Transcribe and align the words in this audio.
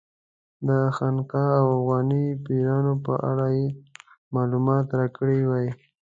د 0.67 0.69
خانقا 0.95 1.45
او 1.59 1.65
افغاني 1.77 2.25
پیرانو 2.45 2.93
په 3.05 3.13
اړه 3.31 3.47
یې 3.57 3.67
معلومات 4.35 4.87
راکړي 4.99 5.41
وای. 5.49 5.67